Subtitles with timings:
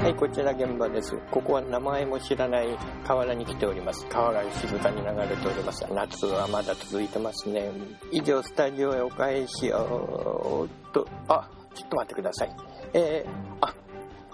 [0.00, 1.14] はい、こちら現場です。
[1.30, 2.68] ここは名前も知らない
[3.06, 4.06] 河原に来ております。
[4.06, 5.86] 川が静かに流れております。
[5.92, 7.70] 夏はまだ続いてますね。
[8.10, 12.56] 以上、スタジオへお返しを、と、あ、ちょっと待ってください。
[12.94, 13.74] えー、あ、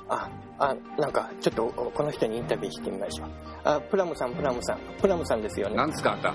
[0.08, 0.30] あ、
[0.60, 3.28] あ、なんか、ちょっとこの人にインタビューしてみましょう。
[3.64, 5.74] あ、プラムさん、プラムさん、プラムさんですよね。
[5.74, 6.32] なんですかあんた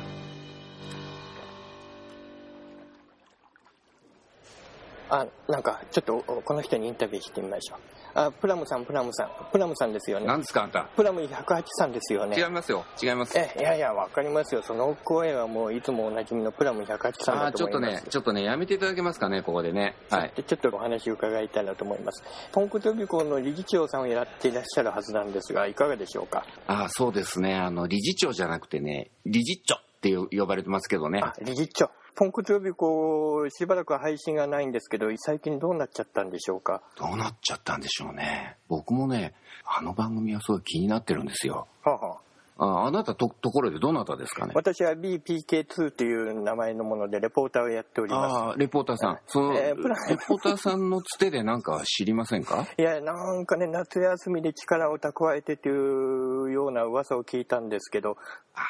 [5.14, 7.80] あ、なんか、ちょっとこの人にインタビューしてみましょう。
[8.14, 10.26] あ、プラムさん、プラムさん、プラムさんですよね。
[10.26, 10.84] なんですかあんた？
[10.96, 12.38] プラム108さんですよね。
[12.38, 14.62] 違いますよ違いますえ、いやいや、わかりますよ。
[14.62, 18.04] その声はもういつもおなじみのプラム108さんあーちょっとだと思います。
[18.06, 22.24] ねちょっとねやめていただけますかねここでねはいでちょっとお話を伺いたいなと思います。
[22.54, 26.46] ポンコツ予備校の理事長さんをやっていらっしゃるはずなんですが、いかがでしょうか？
[26.68, 31.90] ああそうですねあの理事長じゃなくてね理事長ってよ呼ばれてますけどねあ、理事長。
[32.16, 36.82] ポンコツ予備校、しばらく配信がないんですけど、最近どうなっちゃったんでしょうか？
[36.98, 38.58] どうなっちゃったんでしょうね。
[38.68, 39.34] 僕もね
[39.66, 41.68] あの番組はすごい気になってるんですよ。
[41.84, 42.22] はあはあ。
[42.64, 44.52] ああなたとところでどなたですかね？
[44.54, 48.36] 私は BPK2 という名前のものでレポーターをやっております。
[48.36, 49.20] ああレポーターさん。
[49.26, 49.76] その、えー
[50.10, 52.68] レポーターさんのつてでなんか知りませんか？
[52.78, 58.18] いや、なんかね、夏休みで力を蓄えてというような噂を聞いたんですけど、
[58.54, 58.64] ああ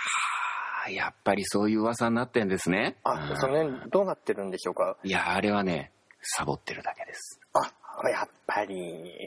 [0.90, 4.98] やっぱりそういう噂になってんですねあ、その辺どうなってるんでしょうか？
[5.04, 8.76] いやあれはねサボってるだけですあ、やっぱり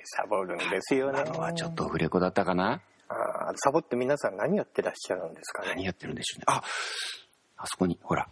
[0.05, 1.21] サボるんですよね。
[1.21, 3.14] あのはちょっとオフレコだったかなあ
[3.57, 5.69] サボって皆さん何やってらっしゃるんですかね？
[5.70, 6.63] 何やってるんでしょうねあ
[7.57, 8.29] あそこにほら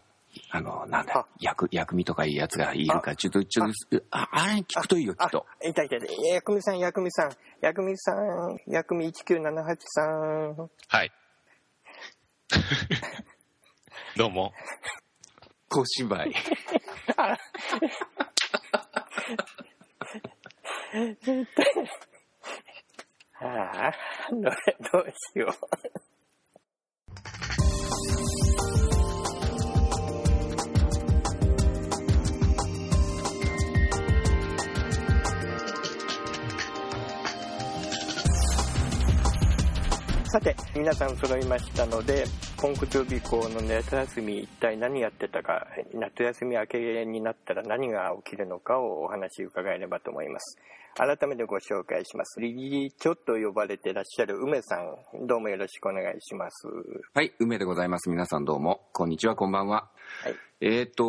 [0.51, 6.07] あのなんだあ薬薬味とかいうやつがいるからちょっとちょっとああれ聞くといいよきっとあ、いたいたいた。
[6.07, 7.31] 薬味さん、薬味さん、
[7.61, 10.71] 薬味さん、薬味1978さん。
[10.89, 11.13] はい。
[14.17, 14.53] どうも。
[15.69, 16.35] 小芝居
[23.41, 23.93] ああ、
[24.31, 25.53] どれどうしよう。
[40.33, 42.25] さて、皆さん揃いましたので、
[42.57, 50.57] ポンコツ予備校の夏休み一体何やってたか、夏休み明けになったら何が起きるのかをお話伺えればと思います。
[50.97, 52.41] 改めてご紹介します。
[52.41, 56.67] 理事長と呼ばれていらっしゃる梅さん、どうもよろしくお願いします。
[57.13, 59.91] はい梅でございます皆さんどうもこんにちはこんばんは
[60.23, 60.35] はい。
[60.63, 61.05] えーと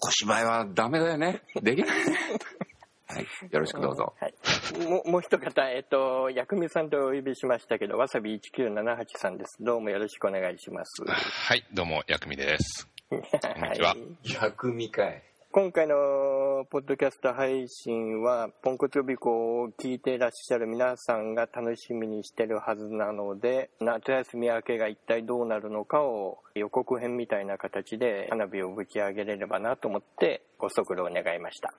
[0.00, 2.16] 小芝居はダメだよねできないね
[3.14, 4.34] はいよろしくどうぞはい。
[4.88, 9.56] もうもう一方、えっと、薬味さんとお呼びしましたけど、わさび1978さんです。
[9.60, 11.04] どうもよろしくお願いします。
[11.04, 12.88] はい、どうも、薬味です。
[13.08, 13.94] こんにちは。
[14.24, 15.94] 薬味かい今回の
[16.68, 31.72] ポッドキャスト配信は、ポンコツ予備校を聞いていらっしゃる皆さんが楽しみにしてるはずなので、夏休み明けが一体どうなるのかを予告編みたいな形で花火をぶち上げれればなと思ってご足労願いました。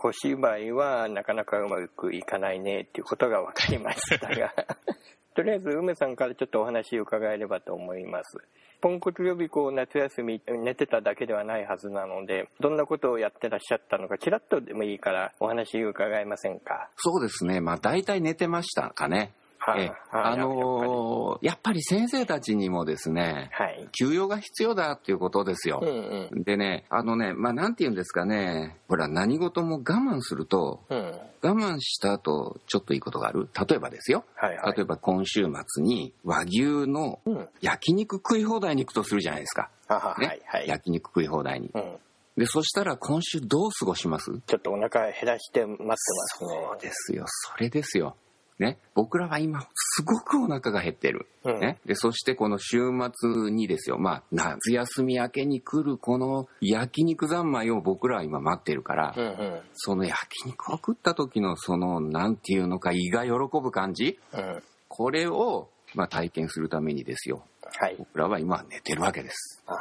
[0.00, 4.54] 小芝居はなかなかうまくいかないねっていうことが分かりましたが、
[5.34, 8.38] とりあえず梅さんからちょっとお話を伺えればと思います。
[8.80, 16.88] ポンコツ予備校夏休み寝てただけではないはずなので、どんなことをやってらっしゃったのか、ちらっとでもいいからお話伺えませんか？
[16.96, 19.32] そうですねまあ大体寝てましたかねはい、
[19.76, 23.88] えあのーやっぱり先生たちにもですねはい。
[23.92, 25.88] 休養が必要だっていうことですよう、ん
[26.32, 26.42] うん。
[26.44, 31.12] でねあのねまあなんて言うんですかねほら何事も我慢するとうん。
[31.40, 33.48] 我慢した後ちょっといいことがある？
[33.68, 34.76] 例えばですよはいはい。
[34.76, 37.48] 例えば今週末に和牛のうん。
[37.60, 40.68] 焼肉食い放題に行くとするじゃないですか、ねはいはい。
[40.68, 41.96] 焼肉食い放題にうん。
[42.36, 44.30] でそしたら今週どう過ごします？
[44.46, 46.48] ちょっとお腹減らして待ってますね。
[46.50, 48.16] そうですよそれですよ
[48.58, 48.78] ね。
[48.94, 51.60] 僕らは今すごくお腹が減ってる、うん。
[51.60, 53.98] ね、でそしてこの週末にですよ。
[53.98, 59.60] まあ夏休み明けに来るこの焼肉三昧を僕らは今待ってるから、うんうん。
[59.74, 60.16] その焼
[60.46, 63.30] 肉を食った時のそのなんていうのか胃が喜
[63.62, 64.18] ぶ感じ？
[64.32, 64.62] うん。
[64.88, 67.44] これをまあ体験するためにですよ。
[67.80, 67.96] はい。
[67.98, 69.62] 僕らは今寝てるわけです。
[69.66, 69.72] あ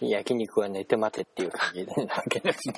[0.00, 0.06] ー。
[0.06, 2.74] 焼肉は寝て待てっていう感じなわけですね。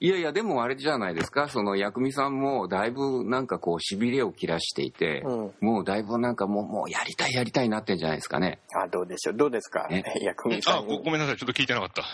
[0.00, 5.52] いやいやでもあれじゃないですかその薬味さんもだいぶなんかこうしびれを切らしていて、うん。
[5.60, 9.34] もうだいぶなんかもうもうやりたいやりたいなってんじゃないですかねあ、どうでしょう？
[9.36, 11.10] どうですか、ね薬味さあご、んにご。
[11.10, 12.04] めんなさい、ちょっと聞いてなかった。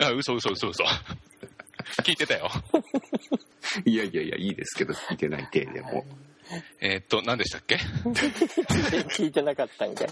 [0.06, 0.82] あ、嘘嘘嘘嘘。
[2.02, 2.48] 聞いてたよ。
[3.84, 6.04] いやいやいやいいですけど聞いてない体でも
[6.80, 7.76] えーっと、何でしたっけ？
[9.16, 10.06] 聞いてなかったんで。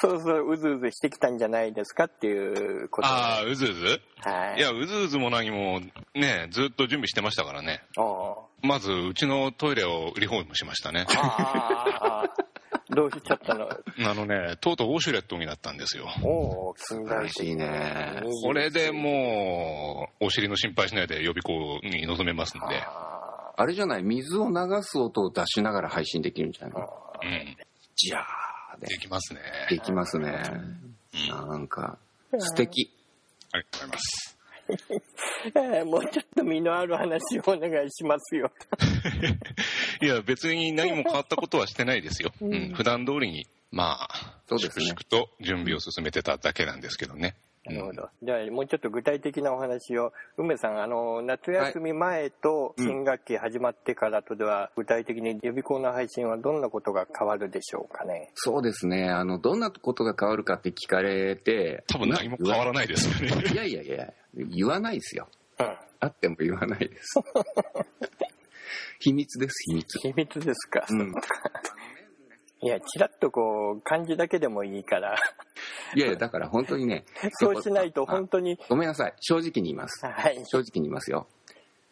[0.00, 3.08] そうそう、うずうずしてきたんじゃないですかっていうこと。
[3.08, 4.00] ああ、うずうず？
[4.20, 4.58] はい。
[4.58, 5.80] いや、うずうずも何も、
[6.14, 7.82] ね、ずっと準備してましたからね。
[8.62, 11.06] まず、うちのトイレをリフォームしましたね。
[11.08, 12.34] ああ、
[12.94, 13.68] どうしちゃったの？
[13.68, 16.08] あのね、とうとうウォシュレットになったんですよ。
[16.22, 18.22] おお、近代的らしいね。
[18.44, 22.66] これでもう、お尻の心配しないで予備校に臨めますんで。
[22.82, 23.15] あ
[23.56, 26.86] あれじゃない、水を流す音を出しながら配信できるんじゃないの
[27.22, 27.56] うん。
[27.94, 29.40] じゃあ、でできますね。
[29.70, 30.42] できますね。
[31.30, 31.48] うん。
[31.48, 31.98] なんか、
[32.38, 32.92] 素敵。
[33.52, 34.36] ありがとうございます。
[35.54, 38.50] え ーもうちょっと身のある話をお願いしますよ。
[40.02, 42.32] いや、別に何も変わったことはしてないですよ。
[42.40, 42.74] ううんん。
[42.74, 47.36] 普段通りに、まあ、そうですね粛々と準備を進めてただけなんですけどね。
[47.66, 48.08] なるほど。
[48.22, 50.12] じゃあ、もうちょっと具体的なお話を。
[50.36, 58.30] 梅さん、あの、夏休み前とうん新学期始まってからとでは、具体的に予備校の配信はどんなことが変わるでしょうかね？
[58.34, 59.08] そうですね。
[59.10, 63.42] あの、どんなことが変わるかって聞かれて、多分何も変わらないですよね。
[63.52, 65.28] いやいやいや、言わないですよ。
[65.58, 65.66] うん。
[66.00, 67.20] あっても言わないです。
[69.00, 69.98] 秘密です、秘密。
[69.98, 70.84] 秘密ですか。
[70.88, 71.12] うん。
[72.66, 75.16] いや、ちらっとこう、漢字だけでもいいから、
[75.94, 77.04] いやいや、だから本当にね、
[77.38, 79.14] そうしないと本当に、ごめんなさい。
[79.20, 80.04] 正直に言います。
[80.04, 80.36] はい。
[80.46, 81.28] 正直に言いますよ。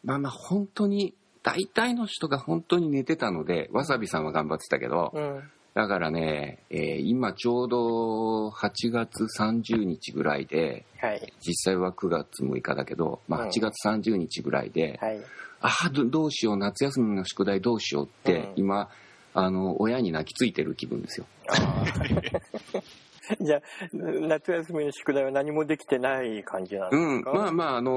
[0.03, 5.51] まあまあ、本当に、大体の人が本当に寝てたので、わさびさんは頑張ってたけど、うん。
[5.75, 11.33] だからね、えー今ちょうど8月30日ぐらいで、はい。
[11.41, 15.21] 実際は9月6日だけど、まあうん8月30日ぐらいで、はい。
[15.61, 18.89] ああ、どどうしよう、夏休みの宿題どうしようって、うん今、
[19.35, 21.27] あの、親に泣きついてる気分ですよ。
[23.41, 27.91] じゃあ、夏休みの宿題は何もできてない感じなんでうん、すか、まあまあ、あの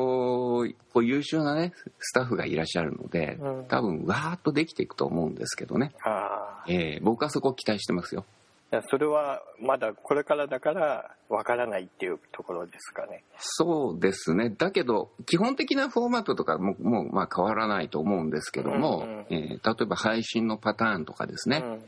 [0.66, 5.92] ーこう優秀なね、スタッフがいらっしゃるので、うん多分、わーっとできていくと思うんですけどね。
[6.68, 8.26] えー僕はそこを期待してますよ。
[8.72, 13.24] いやそれはまだこれからだからわからないっていうところですかね。
[13.38, 14.50] そうですね。
[14.50, 21.84] だけど、基本的なフォーマットとかも、もう、まあ変わらないと思うんですけども、うんうんえー例えば配信のパターンとかですね、うん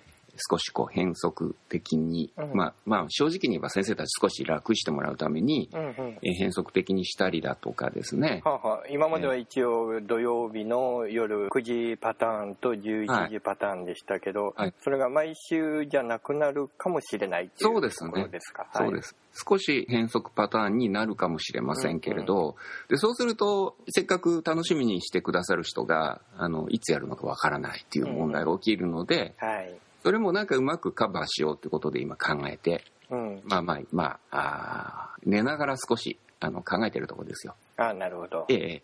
[0.50, 2.54] 少しこう変則的に、うん。
[2.54, 6.18] まあ、まあ正直に言えば先生たち少し楽してもらうために、うんうん。
[6.22, 8.88] えー変則的にしたりだとかですね、はあはあ。
[8.90, 11.62] 今までは一応土曜日の夜9
[11.94, 14.74] 時パターンと11時パターンでしたけど、はい。
[14.82, 18.12] それが毎週じゃなくなるかもしれないっていうそうですね。
[18.12, 18.70] ところですか？
[18.74, 19.16] そうです。
[19.48, 22.56] 少し変則パターンになるかもしれませんけれど、
[22.90, 29.56] でそうすると、せっかく楽しみにしてくださる人が、あの、いつやるのかわからないっていう問題が起きるので、はい。
[29.58, 29.76] はい。
[30.04, 33.42] それもなんかうまくカバーしようってことで今考えて、うん。
[33.46, 37.56] まあまあ、まあ、あー寝ながら少しあの考えてるところですよ。
[37.78, 38.54] あなるほどえ。
[38.56, 38.84] え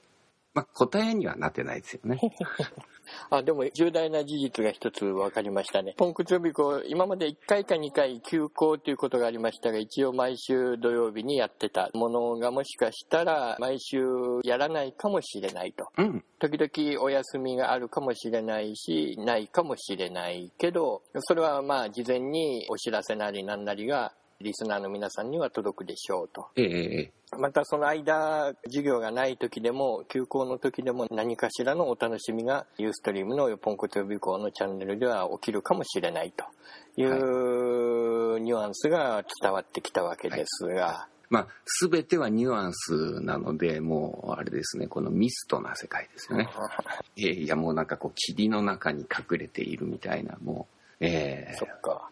[0.55, 2.19] まあ、答えにはなってないですよね。
[3.29, 5.93] あでも重大な事実が一つ分かりましたね。
[5.97, 13.99] ポンコツ予備校、今まで1回か2回休校ということがありましたが、一応毎週土曜日にやってたものがもしかしたら毎週
[14.43, 15.87] やらないかもしれないと。
[15.97, 16.23] うん。
[16.39, 26.47] 時々お休みがあるかもしれないし、ないかもしれないけど、それはまあ事前にお知らせなりなんなりがリスナーの皆さんには届くでしょうと。
[26.55, 36.45] ええええまたその間、授業がない時でも、休校の時でも何かしらのお楽しみがユーストリームのポンコツ予備校のチャンネルでは起きるかもしれないと
[36.95, 46.47] いうニュアンスが伝わってきたわけですが、まあ、すべてはニュアンスなので、もう、あれですね、このミストな世界ですよね。
[47.17, 50.67] ええいや、もうなんかこう、霧の中に隠れているみたいな、も
[51.01, 52.09] う、ええそっか。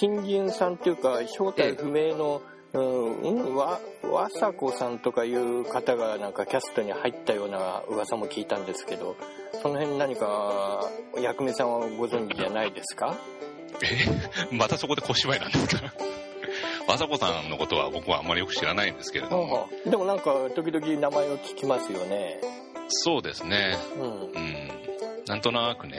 [0.00, 9.16] 新人さんっていうか正体不明の、うん、うんわわさこさんとかいう方がなんかキャストに入ったような噂も聞いたんですけど
[9.62, 10.84] その辺何か
[11.20, 13.16] 役目さんはご存知じゃないですか？
[14.50, 14.52] え？
[14.54, 15.92] またそこで小芝居なんですか？
[16.86, 22.40] わさこさんのことは僕はあんまりよく知らないんですけれども、でもなんか時々名前を聞きますよね。
[22.88, 23.76] そうですね。
[24.00, 24.10] うん。
[24.22, 24.68] うん。
[25.26, 25.98] なんとなくね、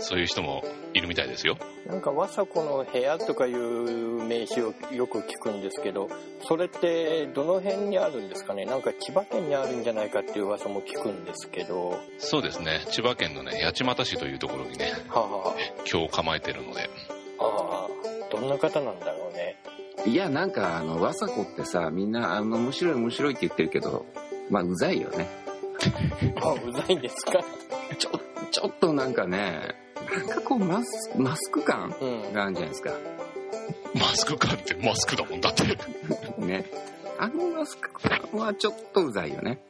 [0.00, 0.64] そういう人も
[0.94, 1.56] いるみたいですよ。
[1.86, 6.08] なんか、わさこの部屋とかいう名詞をよく聞くんですけど、
[6.42, 8.64] それってどの辺にあるんですかね？
[8.64, 12.80] なんか千葉県にあるんじゃないかっていう噂も聞くんですけど、そうですね。
[12.90, 15.54] 千葉県のね、八街市というところにね、は
[15.90, 16.88] 今日構えてるので。
[17.38, 17.88] あ、ああ、
[18.30, 19.56] どんな方なんだろうね。
[20.06, 24.06] いや、なんか、あの、わさこってさ、みんな、あの、面白い面白いって言ってるけど、
[24.48, 25.28] まあ、うざいよね。
[26.42, 27.44] あ、うざいんですか？
[27.98, 28.10] ちょ、
[28.50, 29.74] ちょっとなんかね、
[30.10, 32.32] なんかこうマスマスク感うん。
[32.32, 32.92] があるんじゃないですか。
[33.94, 35.64] マスク感ってマスクだもんだって。
[36.38, 36.70] ね。
[37.18, 39.62] あのマスク感はちょっとうざいよね。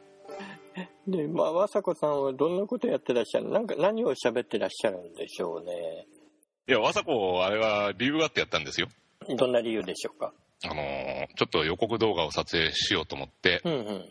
[1.08, 3.50] で、まあ、和子さんはどんなことやってらっしゃる？
[3.50, 6.06] なんか何を喋ってらっしゃるんでしょうね。
[6.68, 8.86] いや、わさこ、あれは理由があってやったんですよ。
[9.36, 10.32] どんな理由でしょうか？
[10.64, 10.76] あのー
[11.36, 14.04] ちょっと予告動画を撮影しようと思って、うんうん。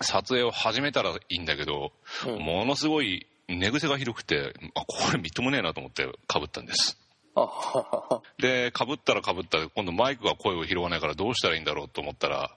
[0.00, 1.92] 撮影を始めたらいいんだけど、
[2.26, 6.98] うんものすごい寝癖がひどくて、あ、これみっともねえなと思って被ったんです。
[8.38, 12.50] で、で、被ったら被ったで、今度マイクが声を拾わないからどうしたらいいんだろうと思ったら、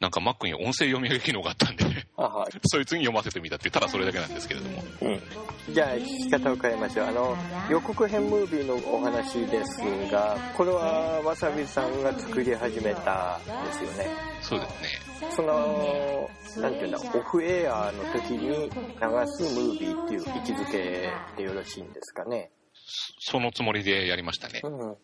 [0.00, 2.58] なんか Mac に音声読み上げ機能があったんで、あはい。
[2.64, 4.82] そいつに読ませてみたってただそれだけなんですけれども。
[5.02, 5.08] う
[5.70, 5.74] ん。
[5.74, 7.06] じゃあ、聞き方を変えましょう。
[7.06, 7.36] あの、
[7.70, 9.80] 予告編ムービーのお話です
[10.10, 14.10] が、これはわさびさんが作り始めたんですよね。
[14.40, 14.88] そうですね。
[15.30, 16.30] その、
[16.62, 18.70] なんていうんだ、オフエアの時に流
[19.26, 22.50] すムービーっていう位置づけでよろしいんですかね。
[23.18, 24.60] そのつもりでやりましたね。
[24.62, 24.96] うん。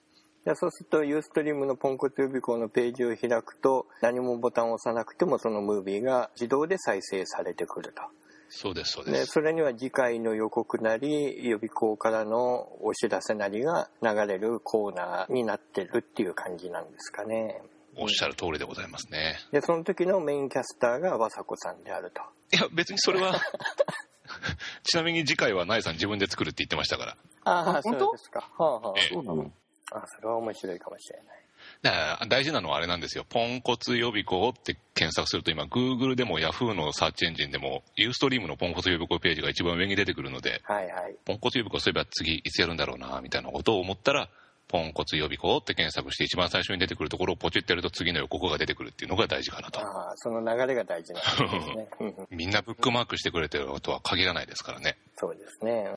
[0.44, 8.02] じゃあそうすると、ユーストリームのポンコツ予備校のページを開くと、何もボタンを押さなくてもそのムービーが自動で再生されてくると。
[8.48, 9.26] そうです、そうで、です。
[9.26, 17.62] それには次回の予告なり、予備校からのお知らせなりが流れるコーナーになってるっていう感じなんですかね。
[17.96, 19.36] おっしゃる通りでございますね。
[19.52, 22.22] で、その時のメインキャスターが和子さんであると。
[22.56, 23.38] いや、別にそれは、
[24.82, 27.16] ちなみに次回はナイさん自分で作るって言ってましたから。
[27.44, 27.98] ああ、本当？
[28.00, 28.50] そうですか。
[28.58, 29.52] はあはええそうなの？
[29.92, 29.98] あ。
[29.98, 31.42] あそれは面白いかもしれない。
[31.82, 33.24] だから大事なのはあれなんですよ。
[33.28, 41.16] ポンコツ予備校って検索すると今、Google でも Yahoo のサーチエンジンでも、ユーストリームのポンコツ予備校ページが一番上に出てくるので、はいはい。
[41.24, 44.28] ポンコツ予備校そういえば次いつやるんだろうな、みたいなことを思ったら、
[44.68, 49.80] ポンコツ予備校って検索して一番最初に出てくるところをポチってやると次の予告が出てくるっていうのが大事かなと。
[49.80, 52.26] ああ、その流れが大事なんですね。
[52.30, 54.96] みんなブックマークしてくれてるとは限らないですからね。
[55.16, 55.92] そうですね。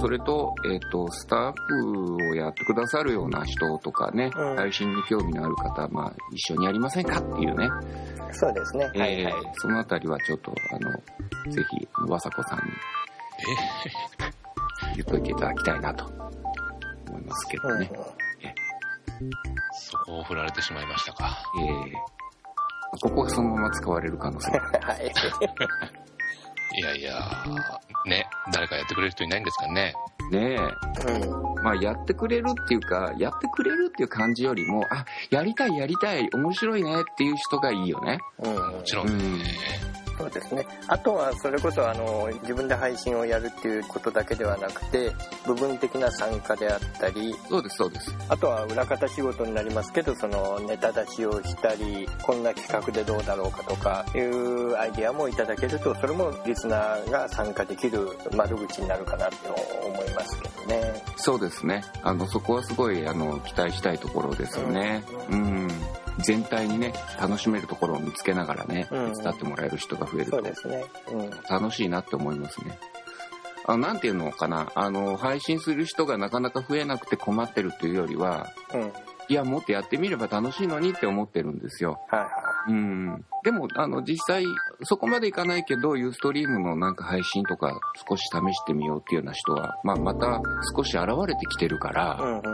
[0.00, 7.68] それと、えっ、と、スタッフをやってくださるような人とかね、うん配信に興味のある方、まあ、一緒にやりませんかっていうね、
[8.32, 8.84] そうですね。
[8.86, 9.20] はいはい。
[9.20, 10.90] えーそのあたりはちょっと、あの、
[11.52, 12.64] ぜひ、わさこさんに
[14.96, 16.06] 言っといていただきたいなと
[17.08, 17.90] 思いますけどね。
[19.72, 21.36] そこを振られてしまいましたか。
[21.58, 22.20] えー
[23.02, 25.12] ここがそのまま使われる可能性が はい。
[26.78, 27.44] いやいや、
[28.06, 29.94] ね、誰かやってくれる人いないんですかね？
[30.30, 31.12] ねえ。
[31.12, 31.64] うん。
[31.64, 38.18] まあ、やってくれるっていうか、やってくれるっていう感じよりも、あ、やりたいやりたい、面白いねっていう人がいいよね。
[38.38, 38.54] うん。
[38.54, 39.12] もちろんね。
[39.84, 39.89] うん
[40.20, 40.66] そうですね。
[40.86, 45.12] あとはそれこそあの自分で配信をやるっていうことだけではなくて
[45.46, 48.14] 部分的な参加であったりそうです、そうです。
[48.28, 59.54] あとは裏方仕事になりますけどそのネタ出しをしたりこんな企画でどうだろうかとかいうアイディアもいただけるとそれもリスナーが参加できる窓口になるかなと
[59.86, 61.02] 思いますけどね。
[61.16, 61.84] そうですね。
[62.02, 65.04] あの、そこはすごい、あの、期待したいところですよね。
[65.30, 65.68] うん。
[66.22, 70.42] 全体にね、楽しめるところを見つけながらね、うん手伝ってもらえる人が増えると。
[71.48, 72.78] 楽しいなって思いますね。
[73.66, 78.80] あなんていうのかな、あの、配信する人がなかなか増えなくて困ってるというよりは、うん。
[78.80, 78.92] はい
[79.30, 82.00] いや、もっとやってみれば楽しいのにって思ってるんですよ。
[82.08, 82.28] は
[82.70, 83.24] うん。
[83.42, 84.44] でも、あの、実際、
[84.82, 90.40] そこまでいかないけど、ユーストリームのなんか配信とか少し試してみようっていうような人は、まあ、また
[90.76, 92.22] 少し現れてきてるから、い。
[92.22, 92.44] うんうんうん。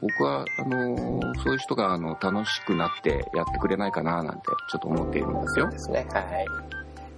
[0.00, 5.78] 僕は、あのーそういう人が、あの、楽しくなってやってくれないかな、なんて、ちょっと思っているんですよで。
[5.78, 6.06] すね。
[6.10, 6.46] はい。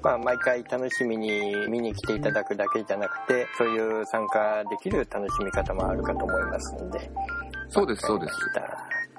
[0.02, 7.10] まあ、毎回楽しみに見に来ていただくだけじゃなくて、そういう参加できる楽しみ方もあるかと思いますので。
[7.70, 8.34] そうです、そうです。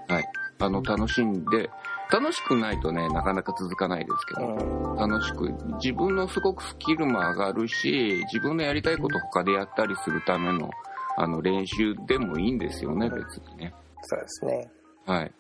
[0.07, 0.23] はい。
[0.59, 1.69] あの、楽しんで、
[2.11, 4.41] 楽しくないとね、なかなか続かないですけた。
[4.41, 4.95] ど、うん。
[4.95, 10.69] 楽しく、自分のすごくスキルも上がるし、自分のやりたいこと他でやったりするための、
[11.17, 13.73] あの、練習でもいいんですよね、別にね。
[14.03, 14.71] そうですね。
[15.05, 15.31] はい。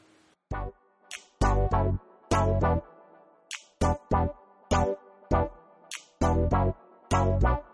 [7.41, 7.64] わ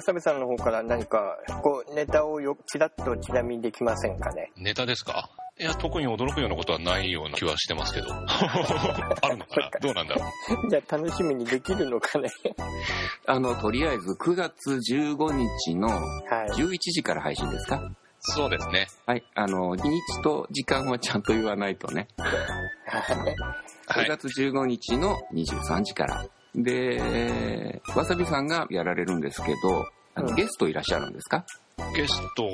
[0.00, 4.50] さびさんの方から何か、こう、ネタをよ、ちらっとちなみにできませんかね？
[4.56, 5.28] ネタですか？
[5.58, 8.06] いや、特に驚くようなことはないような気はしてますけど。
[8.14, 9.70] あるのかな？
[9.80, 10.22] どうなんだろ
[10.66, 10.68] う？
[10.70, 12.30] じゃあ楽しみにできるのかね？
[13.26, 15.94] あの、とりあえず9月15日のは
[16.46, 16.48] い。
[16.56, 17.82] 11時から配信ですか？
[18.24, 18.86] そうですね。
[19.04, 19.24] はい。
[19.34, 22.06] あの、日にちと時間はちゃんと言わないとね。
[22.18, 22.22] 9
[24.00, 24.08] はい。
[24.08, 26.24] 月15日の23時から。
[26.54, 31.44] で、わさびさんがやられるんですけど、あのうんゲストいらっしゃるんですか？
[31.96, 32.46] ゲスト、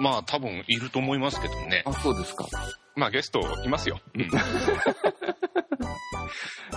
[0.00, 1.82] まあ多分いると思いますけどね。
[1.86, 2.46] あ、そうですか。
[2.94, 4.00] まあゲストいますよ。
[4.14, 4.22] うん。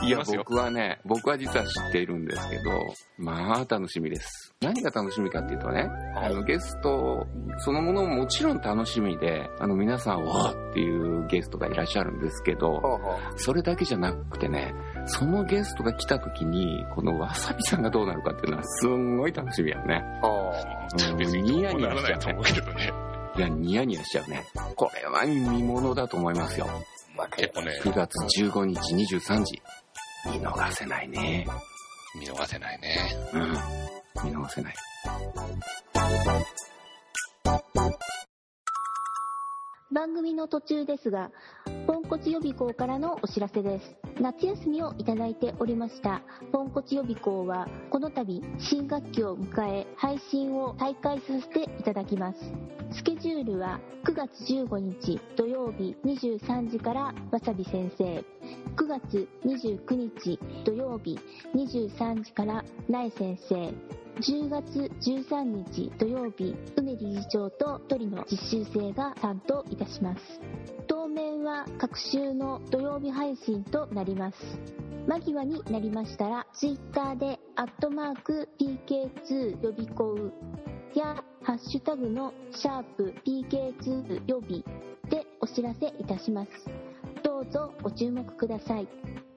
[0.04, 2.62] いや、僕はね、僕は実は知っているんですけど、
[3.18, 4.54] まあ楽しみです。
[4.62, 7.25] 何が楽しみかっていうとね、あのゲスト
[7.60, 13.00] そのものももちろん楽しみで、あの皆さん、わーっていうゲストがいらっしゃるんですけど、
[13.36, 14.74] それだけじゃなくてね、
[15.06, 20.03] そのゲストが来た時に、このわさびさんがどうなるかっていうのはすんごい楽しみやね。
[20.22, 22.94] ほうん別にニヤニヤしちゃうねないと思うけどね。
[23.36, 24.46] いや、ニヤニヤしちゃうね。
[24.75, 26.68] これは見ものだと思いますよ。
[27.36, 29.62] 結構ね、9月15日23時。
[30.25, 31.46] 見逃せないね。
[32.20, 32.98] 見逃せないね。
[33.34, 34.29] うん。
[34.32, 34.75] 見逃せない。
[39.91, 41.32] 番組の途中ですが、
[42.20, 43.96] ポンコツ予備校からのお知らせです。
[44.20, 46.22] 夏休みをいただいておりました、
[46.52, 52.40] ポンコツ予備校は、この度、新学期を迎え、配信を再開させていただきます。
[52.92, 58.24] スケジュールは、9月15日土曜日23時からわさび先生、9
[58.88, 61.18] 月29日土曜日
[61.56, 63.56] 23時から苗先生、
[64.20, 70.78] 10月13日土曜日、梅理事長と鳥の実習生が担当いたします。
[71.10, 74.38] 当面は各週の土曜日配信となります。
[75.08, 80.32] 間際になりましたら、ツイッターで、アットマーク PK2 予備校
[80.94, 84.63] や、ハッシュタグのシャープ PK2 予備
[85.10, 86.51] でお知らせいたします。
[87.24, 88.88] どうぞご注目ください。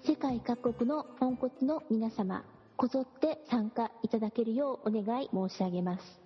[0.05, 2.45] 世界各国のポンコツの皆様、
[2.76, 6.22] こぞって参加いただけるようお願い申し上げます。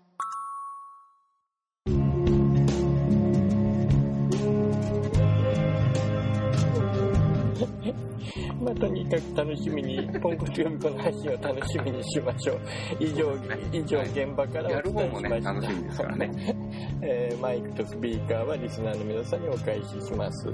[8.61, 12.59] まあ、とにかく楽しみに、ポンコツ予備校の配信を楽しみにしましょう。
[13.01, 13.33] 以上、
[13.73, 15.53] 以上現場からお伝えしました。
[15.53, 16.31] 楽しみですからね。
[17.03, 20.47] えーマイクとスピーカーはリスナーの皆さんにお返しします。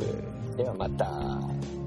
[0.56, 1.81] ではまた。